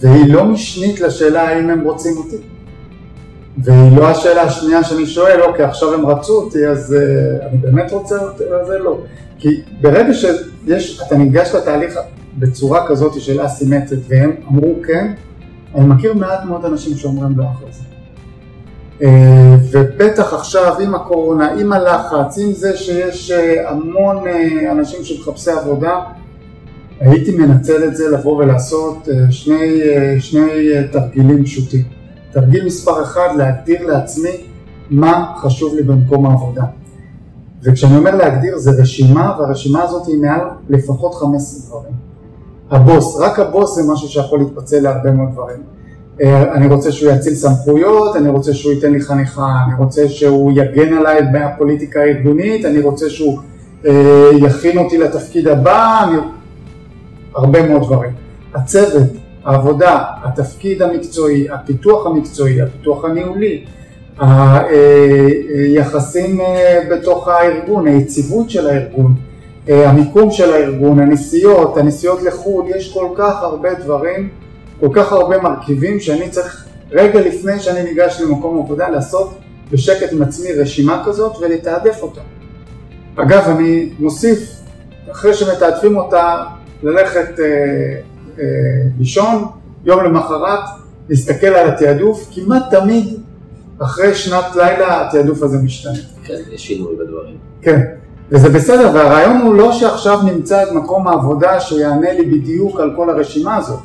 [0.00, 2.36] והיא לא משנית לשאלה האם הם רוצים אותי.
[3.58, 7.92] והיא לא השאלה השנייה שאני שואל, אוקיי, עכשיו הם רצו אותי, אז uh, אני באמת
[7.92, 8.98] רוצה אותי, זה לא.
[9.38, 9.48] כי
[9.80, 11.98] ברגע שיש, אתה ניגש לתהליך
[12.38, 15.12] בצורה כזאת של אסימטרית, והם אמרו כן,
[15.74, 17.84] אני מכיר מעט מאוד אנשים שאומרים לא אחרי זה.
[19.00, 19.04] Uh,
[19.70, 26.00] ובטח עכשיו עם הקורונה, עם הלחץ, עם זה שיש uh, המון uh, אנשים שמחפשי עבודה,
[27.00, 32.03] הייתי מנצל את זה לבוא ולעשות uh, שני, uh, שני uh, תרגילים פשוטים.
[32.34, 34.30] תרגיל מספר אחד, להגדיר לעצמי
[34.90, 36.64] מה חשוב לי במקום העבודה.
[37.62, 41.94] וכשאני אומר להגדיר זה רשימה, והרשימה הזאת היא מעל לפחות 15 דברים.
[42.70, 45.62] הבוס, רק הבוס זה משהו שיכול להתפצל להרבה מאוד דברים.
[46.20, 50.52] אה, אני רוצה שהוא יציל סמכויות, אני רוצה שהוא ייתן לי חניכה, אני רוצה שהוא
[50.52, 53.38] יגן עליי מהפוליטיקה הארגונית, אני רוצה שהוא
[53.86, 56.16] אה, יכין אותי לתפקיד הבא, אני...
[57.34, 58.10] הרבה מאוד דברים.
[58.54, 59.10] הצוות,
[59.44, 63.64] העבודה, התפקיד המקצועי, הפיתוח המקצועי, הפיתוח הניהולי,
[64.18, 69.14] היחסים אה, בתוך הארגון, היציבות של הארגון,
[69.68, 74.28] אה, המיקום של הארגון, הנסיעות, הנסיעות לחו"ל, יש כל כך הרבה דברים,
[74.80, 79.38] כל כך הרבה מרכיבים שאני צריך רגע לפני שאני ניגש למקום עבודה לעשות
[79.70, 82.20] בשקט עם עצמי רשימה כזאת ולתעדף אותה.
[83.16, 84.50] אגב, אני מוסיף,
[85.10, 86.44] אחרי שמתעדפים אותה,
[86.82, 88.13] ללכת אה, אה,
[88.98, 89.44] לישון,
[89.84, 90.64] יום למחרת
[91.08, 93.06] להסתכל על התעדוף, כמעט תמיד
[93.78, 95.98] אחרי שנת לילה התעדוף הזה משתנה.
[96.24, 97.36] כן, יש שינוי בדברים.
[97.62, 97.80] כן,
[98.30, 103.10] וזה בסדר, והרעיון הוא לא שעכשיו נמצא את מקום העבודה שיענה לי בדיוק על כל
[103.10, 103.78] הרשימה הזאת,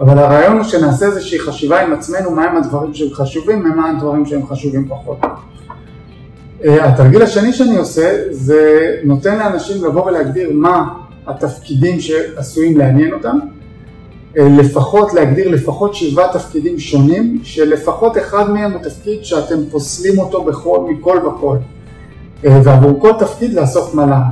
[0.00, 4.46] אבל הרעיון הוא שנעשה איזושהי חשיבה עם עצמנו מהם הדברים שהם חשובים ומה הדברים שהם
[4.46, 5.18] חשובים פחות.
[6.64, 10.88] אה, התרגיל השני שאני עושה זה נותן לאנשים לבוא ולהגדיר מה
[11.26, 13.48] התפקידים שעשויים לעניין אותם אה,
[14.36, 20.80] לפחות, להגדיר לפחות שבעה תפקידים שונים, שלפחות אחד מהם הוא תפקיד שאתם פוסלים אותו בכל,
[20.88, 21.56] מכל וכל.
[22.46, 24.22] אה, ועבור כל תפקיד לאסוף מל"מ.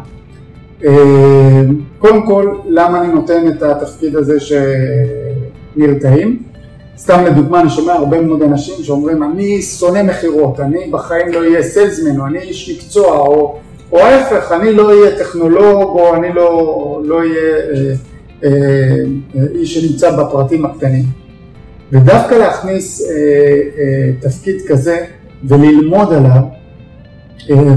[0.84, 1.62] אה,
[1.98, 4.36] קודם כל, למה אני נותן את התפקיד הזה
[5.76, 6.42] שנרתעים?
[6.98, 11.62] סתם לדוגמה, אני שומע הרבה מאוד אנשים שאומרים, אני שונא מכירות, אני בחיים לא אהיה
[11.62, 13.58] סלזמן, או אני איש מקצוע, או,
[13.92, 17.96] או ההפך, אני לא אהיה טכנולוג, או אני לא, לא אהיה...
[18.44, 18.50] אה,
[19.36, 21.04] אה, איש שנמצא בפרטים הקטנים.
[21.92, 25.04] ודווקא להכניס אה, תפקיד כזה
[25.44, 26.42] וללמוד עליו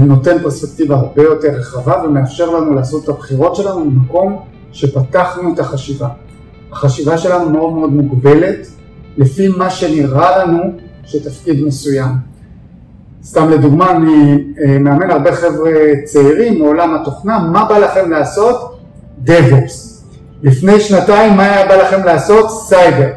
[0.00, 4.38] נותן פרספקטיבה הרבה יותר רחבה ומאפשר לנו לעשות את הבחירות שלנו במקום
[4.72, 6.08] שפתחנו את החשיבה.
[6.72, 8.66] החשיבה שלנו מאוד מאוד מוגבלת
[9.16, 10.62] לפי מה שנראה לנו
[11.04, 12.10] שתפקיד מסוים.
[13.22, 14.44] סתם לדוגמה, אני
[14.80, 15.70] מאמן הרבה חבר'ה
[16.04, 18.78] צעירים מעולם התוכנה, מה בא לכם לעשות?
[19.26, 19.85] DevOps.
[20.46, 22.50] לפני שנתיים מה היה בא לכם לעשות?
[22.50, 23.08] סייבר.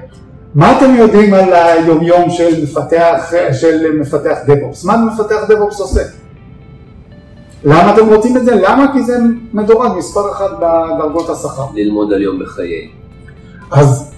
[0.56, 4.88] מה אתם יודעים על היומיום של מפתח, של מפתח DevOps?
[4.88, 6.02] מה מפתח DevOps עושה?
[7.64, 8.56] למה אתם רוצים את זה?
[8.56, 8.94] למה?
[8.94, 9.18] כי זה
[9.54, 11.66] מדורג מספר אחד בדרגות השכר.
[11.74, 12.90] ללמוד על יום בחיי.
[13.72, 14.12] אז,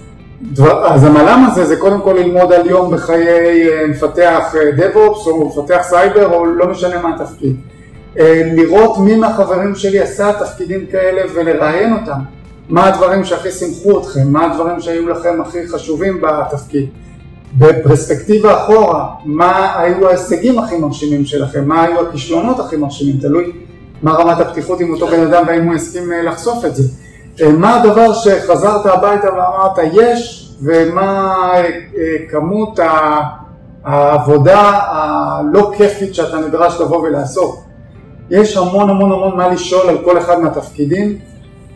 [0.84, 5.48] אז המל"ם הזה זה קודם כל ללמוד על יום בחיי אה, מפתח אה, DevOps או
[5.48, 7.56] מפתח סייבר או לא משנה מה התפקיד.
[8.18, 12.20] אה, לראות מי מהחברים שלי עשה תפקידים כאלה ולראיין אותם.
[12.72, 16.88] מה הדברים שהכי שימחו אתכם, מה הדברים שהיו לכם הכי חשובים בתפקיד.
[17.58, 23.52] בפרספקטיבה אחורה, מה היו ההישגים הכי מרשימים שלכם, מה היו הכישלונות הכי מרשימים, תלוי
[24.02, 26.82] מה רמת הפתיחות עם אותו בן אדם והאם הוא הסכים אה, לחשוף את זה.
[27.40, 31.68] אה, מה הדבר שחזרת הביתה ואמרת יש, ומה אה,
[32.30, 32.80] כמות
[33.84, 37.58] העבודה הלא כיפית שאתה נדרש לבוא ולעשות.
[38.30, 41.18] יש המון המון המון מה לשאול על כל אחד מהתפקידים.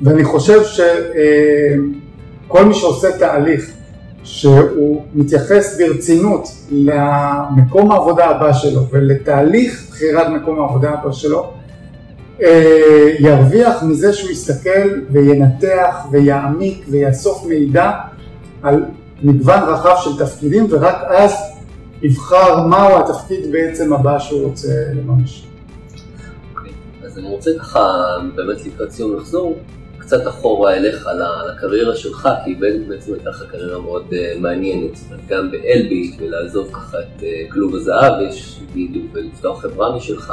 [0.02, 3.70] ואני חושב שכל מי שעושה תהליך
[4.24, 11.52] שהוא מתייחס ברצינות למקום העבודה הבא שלו ולתהליך בחירת מקום העבודה הבא שלו,
[12.42, 17.90] אה, ירוויח מזה שהוא יסתכל וינתח ויעמיק ויאסוף מידע
[18.62, 18.84] על
[19.22, 21.32] מגוון רחב של תפקידים ורק אז
[22.02, 25.46] יבחר מהו התפקיד בעצם הבא שהוא רוצה לממש.
[26.54, 26.72] אוקיי,
[27.04, 27.80] אז אני רוצה ככה
[28.34, 29.56] באמת לקראת סיום לחזור
[30.06, 31.08] קצת אחורה אליך
[31.48, 32.54] לקריירה שלך, כי
[32.88, 38.60] בעצם הייתה לך קריירה מאוד uh, מעניינת, גם באלביט ולעזוב ככה את כלוב הזהב, יש
[38.70, 40.32] בדיוק ולפתוח חברה משלך.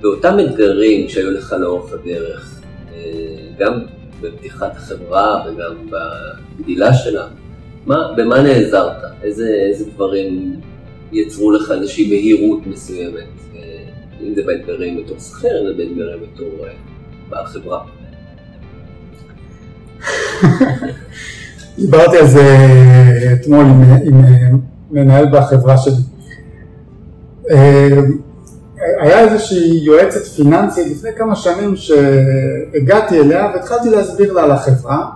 [0.00, 2.94] באותם אתגרים שהיו לך לאורך הדרך, uh,
[3.58, 3.80] גם
[4.20, 7.26] בפתיחת החברה וגם בגדילה שלה,
[7.86, 8.96] מה, במה נעזרת?
[9.22, 10.60] איזה, איזה דברים
[11.12, 13.28] יצרו לך איזושהי בהירות מסוימת?
[14.22, 16.66] אם זה באתגרים בתור שכיר, אם זה באתגרים בתור
[17.28, 17.99] בעל חברה.
[21.78, 22.56] דיברתי על זה
[23.32, 24.24] אתמול עם, עם
[24.90, 26.02] מנהל בחברה שלי.
[27.50, 28.00] אה,
[29.00, 35.06] היה איזושהי יועצת פיננסית לפני כמה שנים שהגעתי אליה והתחלתי להסביר לה על החברה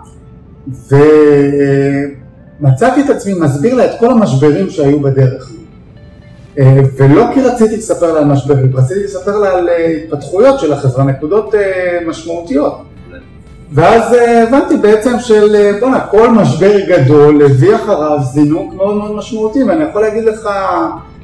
[2.60, 5.52] ומצאתי את עצמי מסביר לה את כל המשברים שהיו בדרך.
[6.58, 11.04] אה, ולא כי רציתי לספר לה על משברים, רציתי לספר לה על התפתחויות של החברה,
[11.04, 12.82] נקודות אה, משמעותיות.
[13.72, 19.16] ואז אה, הבנתי בעצם של אה, בואנה כל משבר גדול הביא אחריו זינוק מאוד מאוד
[19.16, 20.48] משמעותי ואני יכול להגיד לך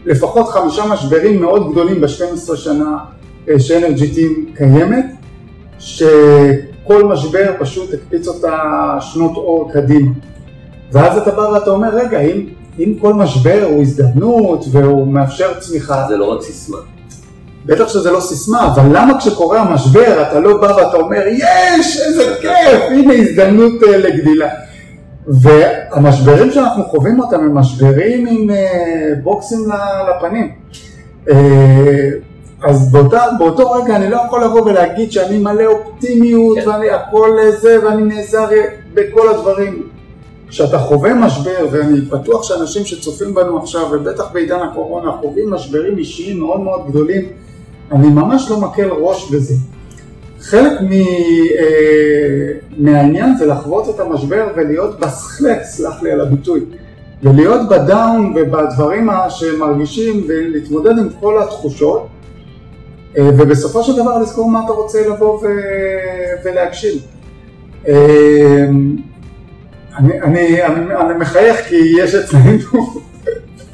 [0.07, 2.98] לפחות חמישה משברים מאוד גדולים ב-12 שנה
[3.48, 5.07] אה, שאנרג'י טים קיימת
[5.79, 8.59] שכל משבר פשוט הקפיץ אותה
[9.00, 10.11] שנות אור קדימה.
[10.92, 12.46] ואז אתה בא ואתה אומר רגע אם,
[12.79, 16.79] אם כל משבר הוא הזדמנות והוא מאפשר צמיחה זה לא רק סיסמה
[17.70, 22.35] בטח שזה לא סיסמה, אבל למה כשקורה המשבר אתה לא בא ואתה אומר, יש, איזה
[22.40, 24.48] כיף, הנה הזדמנות uh, לגדילה.
[25.26, 28.54] והמשברים שאנחנו חווים אותם הם משברים עם uh,
[29.22, 29.59] בוקסים
[30.11, 30.52] לפנים.
[31.26, 31.30] Uh,
[32.62, 36.68] אז באותה, באותו רגע אני לא יכול לבוא ולהגיד שאני מלא אופטימיות כן.
[36.68, 38.46] ואני הכל זה ואני נעזר
[38.94, 39.83] בכל הדברים.
[40.48, 46.38] כשאתה חווה משבר, ואני בטוח שאנשים שצופים בנו עכשיו, ובטח בעידן הקורונה, חווים משברים אישיים
[46.38, 47.28] מאוד מאוד גדולים,
[47.92, 49.55] אני ממש לא מקל ראש בזה.
[50.40, 56.61] חלק מ, אה, מהעניין זה לחוות את המשבר ולהיות בסכלט, סלח לי על הביטוי,
[57.22, 62.07] ולהיות בדאון ובדברים שמרגישים ולהתמודד עם כל התחושות,
[63.18, 65.46] אה, ובסופו של דבר לזכור מה אתה רוצה לבוא ו,
[66.44, 66.98] ולהגשים.
[67.88, 68.66] אה,
[69.98, 72.59] אני, אני, אני, אני מחייך כי יש אצלנו,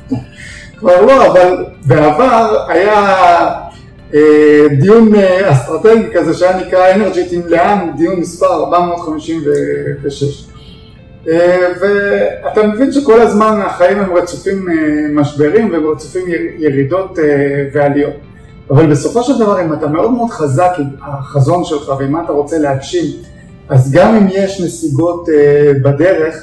[0.79, 3.66] כבר לא, אבל בעבר היה
[4.81, 10.47] דיון אה, אסטרטגי כזה שהיה נקרא אנרג'יט עם לאן, דיון מספר 456.
[11.29, 14.67] אה, ואתה מבין שכל הזמן החיים הם רצופים
[15.15, 16.25] משברים והם רצופים
[16.59, 17.19] ירידות
[17.73, 18.15] ועליות.
[18.71, 22.33] אבל בסופו של דבר אם אתה מאוד מאוד חזק עם החזון שלך ועם מה אתה
[22.33, 23.05] רוצה להגשים,
[23.69, 25.29] אז גם אם יש נסיגות
[25.83, 26.37] בדרך,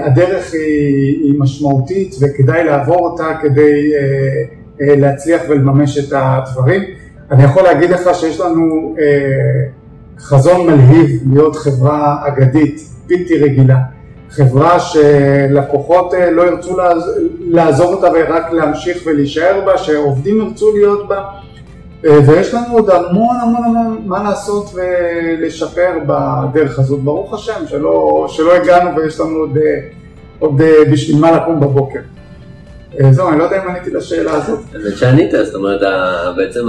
[0.00, 6.82] הדרך היא, משמעותית וכדאי לעבור אותה כדי אה, להצליח ולממש את הדברים.
[7.30, 9.04] אני יכול להגיד לך שיש לנו אה,
[10.18, 13.78] חזון מלהיב להיות חברה אגדית, בלתי רגילה.
[14.30, 16.76] חברה שלקוחות אה, לא ירצו
[17.40, 21.22] לעזוב אותה ורק להמשיך ולהישאר בה, שעובדים ירצו להיות בה
[22.26, 28.54] ויש לנו עוד המון המון המון מה לעשות ולשפר בדרך הזאת, ברוך השם שלא, שלא
[28.54, 29.58] הגענו ויש לנו עוד,
[30.38, 32.00] עוד בשביל מה לקום בבוקר.
[33.00, 34.58] אה, זהו, אני לא יודע אם עניתי לשאלה הזאת.
[34.74, 35.80] האמת שענית, זאת אומרת,
[36.36, 36.60] בעצם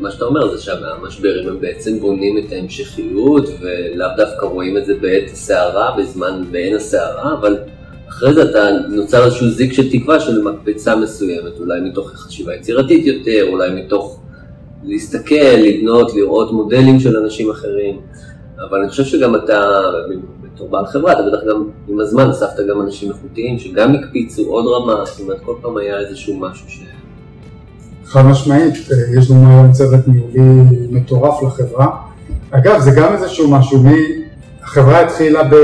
[0.00, 4.94] מה שאתה אומר זה שהמשברים הם בעצם בונים את ההמשכיות ולאו דווקא רואים את זה
[5.00, 7.58] בעת הסערה, בזמן בעין הסערה, אבל
[8.08, 13.06] אחרי זה אתה נוצר איזשהו זיק של תקווה של מקפצה מסוימת, אולי מתוך חשיבה יצירתית
[13.06, 14.20] יותר, אולי מתוך
[14.84, 18.00] להסתכל, לבנות, לראות מודלים של אנשים אחרים,
[18.68, 19.80] אבל אני חושב שגם אתה,
[20.54, 24.64] בתור בעל חברה, אתה בטח גם עם הזמן אספת גם אנשים איכותיים שגם הקפיצו עוד
[24.66, 26.84] רמה, זאת אומרת כל פעם היה איזשהו משהו ש...
[28.04, 28.74] חד משמעית,
[29.18, 31.86] יש לנו היום צוות ניהולי מטורף לחברה.
[32.50, 33.96] אגב, זה גם איזשהו משהו, מי...
[34.62, 35.54] החברה התחילה ב...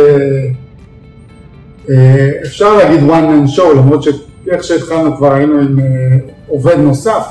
[1.90, 5.84] אה, אפשר להגיד one man show, למרות שאיך שהתחלנו כבר היינו עם אה,
[6.48, 7.26] עובד נוסף,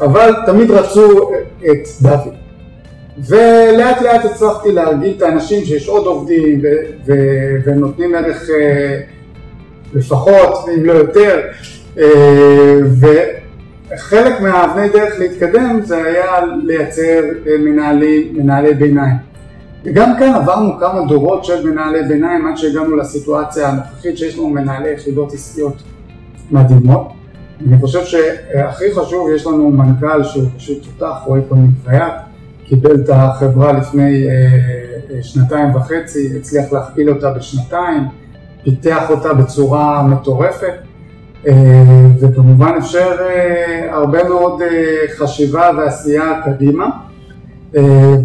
[0.00, 2.41] אבל תמיד רצו את דוד.
[3.18, 6.66] ולאט לאט הצלחתי להרגיל את האנשים שיש עוד עובדים ו-
[7.06, 9.00] ו- ונותנים ערך אה,
[9.94, 11.40] לפחות, אם לא יותר,
[11.98, 16.26] אה, וחלק מהאבני דרך להתקדם זה היה
[16.62, 19.16] לייצר אה, מנהלי, מנהלי ביניים.
[19.84, 24.92] וגם כאן עברנו כמה דורות של מנהלי ביניים עד שהגענו לסיטואציה הנוכחית שיש לנו מנהלי
[24.92, 25.82] יחידות עסקיות
[26.50, 27.08] מדהימות.
[27.66, 32.12] אני חושב שהכי חשוב, יש לנו מנכ"ל שהוא פשוט תותח, רועי פה מתוויית,
[32.74, 34.26] קיבל את החברה לפני
[35.22, 38.02] שנתיים וחצי, הצליח להכפיל אותה בשנתיים,
[38.64, 40.74] פיתח אותה בצורה מטורפת.
[42.20, 43.16] וכמובן אפשר
[43.90, 44.62] הרבה מאוד
[45.16, 46.90] חשיבה ועשייה קדימה.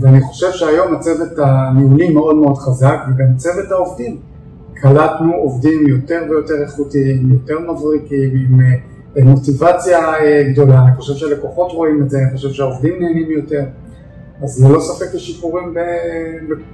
[0.02, 4.18] ואני חושב שהיום הצוות הניהולי מאוד מאוד חזק וגם צוות העובדים.
[4.82, 11.72] קלטנו עובדים יותר ויותר איכותיים, יותר מבריקים, עם אה, מוטיבציה אה, גדולה, אני חושב שהלקוחות
[11.72, 13.64] רואים את זה, אני חושב שהעובדים נהנים יותר,
[14.44, 15.74] אז ללא ספק יש שיפורים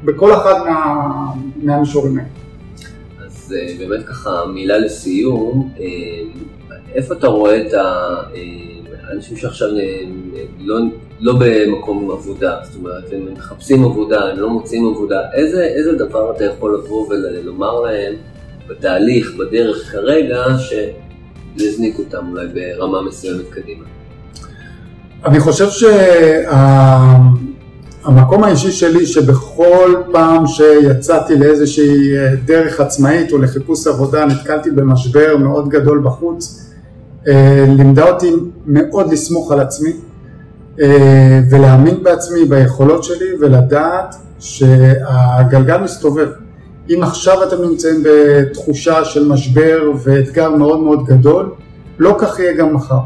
[0.04, 1.06] בכל אחד מה,
[1.64, 2.30] מהמישורים האלה.
[3.26, 5.70] אז אה, באמת ככה מילה לסיום,
[6.94, 7.74] איפה אתה רואה את
[9.04, 9.68] האנשים שעכשיו
[10.60, 10.80] לא,
[11.20, 16.36] לא במקום עבודה, זאת אומרת הם מחפשים עבודה, הם לא מוצאים עבודה, איזה, איזה דבר
[16.36, 18.14] אתה יכול לבוא ולומר להם
[18.68, 20.46] בתהליך, בדרך כרגע,
[21.58, 23.86] שיזניק אותם אולי ברמה מסוימת קדימה?
[25.26, 27.53] אני חושב שהמקום
[28.04, 28.46] שה...
[28.46, 32.14] האישי שלי שבכל פעם שיצאתי לאיזושהי
[32.46, 36.70] דרך עצמאית או לחיפוש עבודה נתקלתי במשבר מאוד גדול בחוץ,
[37.28, 38.32] אה, לימדה אותי
[38.66, 39.92] מאוד לסמוך על עצמי
[40.82, 46.28] אה, ולהאמין בעצמי, ביכולות שלי ולדעת שהגלגל מסתובב.
[46.90, 51.50] אם עכשיו אתם נמצאים בתחושה של משבר ואתגר מאוד מאוד גדול,
[52.00, 53.00] לא כך יהיה גם מחר.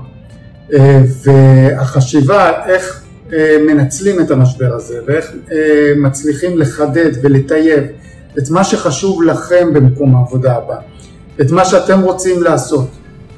[0.73, 3.06] אה, והחשיבה איך אה,
[3.67, 5.31] מנצלים את המשבר הזה ואיך
[5.97, 7.83] מצליחים לחדד ולטייב
[8.37, 10.75] את מה שחשוב לכם במקום העבודה הבא,
[11.41, 12.87] את מה שאתם רוצים לעשות,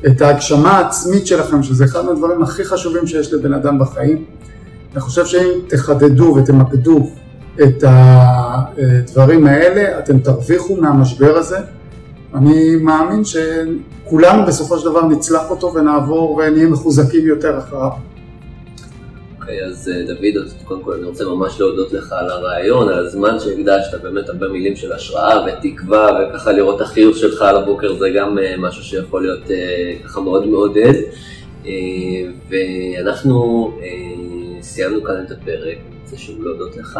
[0.07, 4.25] את ההגשמה העצמית שלכם, שזה אחד מהדברים הכי חשובים שיש לבן אדם בחיים.
[4.93, 7.09] אני חושב שאם תחדדו ותמקדו
[7.63, 11.57] את הדברים האלה, אתם תרוויחו מהמשבר הזה.
[12.35, 17.89] אני מאמין שכולנו בסופו של דבר נצלח אותו ונעבור ונהיה מחוזקים יותר אחריו.
[19.49, 23.39] אוקיי, אז אה, דוד, קודם כל אני רוצה ממש להודות לך על הרעיון, על הזמן
[23.39, 28.09] שהקדשת, באמת הרבה מילים של השראה ותקווה, וככה לראות את החיוך שלך על הבוקר זה
[28.09, 30.93] גם אה, משהו שיכול להיות אה, ככה מאוד מעודד.
[32.49, 33.71] ואנחנו
[34.61, 36.99] סיימנו כאן את הפרק, אני רוצה שוב להודות לך.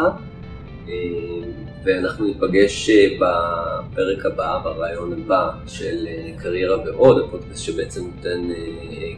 [1.84, 8.56] ואנחנו ניפגש אה, בפרק הבא, ברעיון הבא של אה, קריירה ועוד, הפודקאסט שבעצם נותן אה,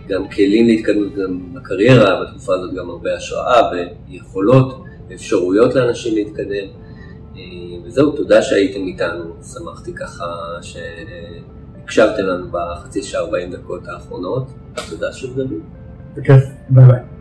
[0.08, 6.66] גם כלים להתקדמות גם בקריירה, בתקופה הזאת גם הרבה השראה ויכולות ואפשרויות לאנשים להתקדם.
[7.86, 10.24] וזהו, תודה שהייתם איתנו, שמחתי ככה
[10.62, 14.50] שהקשבתם לנו בחצי שעה 40 דקות האחרונות.
[14.90, 15.52] תודה שוב דוד.
[16.16, 17.11] בכיף, ביי ביי.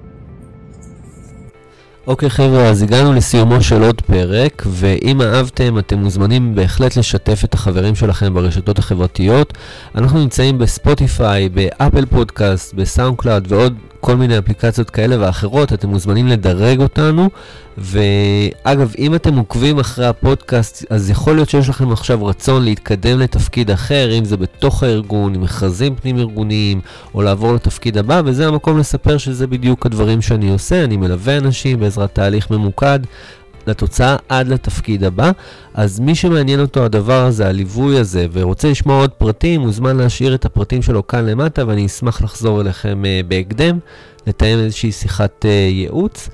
[2.07, 7.53] אוקיי, חבר'ה, אז הגענו לסיומו של עוד פרק, ואם אהבתם, אתם מוזמנים בהחלט לשתף את
[7.53, 9.53] החברים שלכם ברשתות החברתיות.
[9.95, 15.73] אנחנו נמצאים ב Spotify, ב Apple Podcast, ב SoundCloud ועוד כל מיני אפליקציות כאלה ואחרות,
[15.73, 17.29] אתם מוזמנים לדרג אותנו.
[17.77, 23.71] ואגב, אם אתם עוקבים אחרי הפודקאסט, אז יכול להיות שיש לכם עכשיו רצון להתקדם לתפקיד
[23.71, 26.81] אחר, אם זה בתוך הארגון, עם מכרזים פנים-ארגוניים,
[27.15, 30.83] או לעבור לתפקיד הבא, וזה המקום לספר שזה בדיוק הדברים שאני עושה.
[30.83, 32.99] אני מלווה אנשים בעזרת תהליך ממוקד.
[33.67, 35.31] לתוצאה עד לתפקיד הבא.
[35.73, 40.45] אז מי שמעניין אותו הדבר הזה, הליווי הזה, ורוצה לשמוע עוד פרטים, מוזמן להשאיר את
[40.45, 43.79] הפרטים שלו כאן למטה, ואני אשמח לחזור אליכם uh, בהקדם,
[44.27, 46.29] לתאם איזושהי שיחת uh, ייעוץ,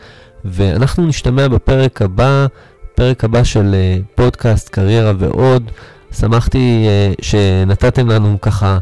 [0.45, 2.47] ואנחנו נשתמע בפרק הבא,
[2.95, 5.71] פרק הבא של uh, פודקאסט, קריירה ועוד.
[6.19, 8.77] שמחתי uh, שנתתם לנו ככה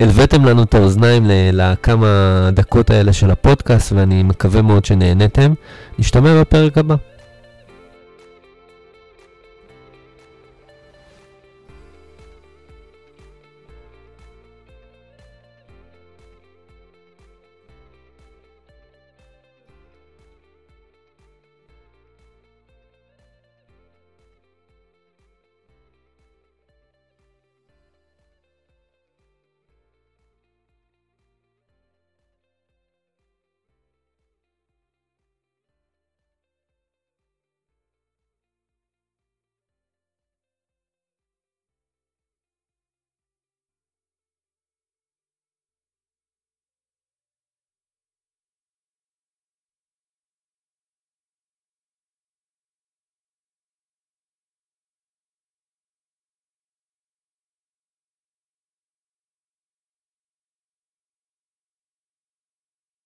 [0.00, 1.22] הלוויתם לנו את האוזניים
[1.52, 5.54] לכמה דקות האלה של הפודקאסט, ואני מקווה מאוד שנהנתם.
[5.98, 6.94] נשתמע בפרק הבא.